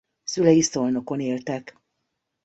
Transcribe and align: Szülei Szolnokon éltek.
Szülei 0.23 0.61
Szolnokon 0.61 1.19
éltek. 1.19 1.75